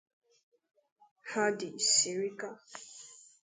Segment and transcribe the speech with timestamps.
[1.31, 2.49] Hadi Sirika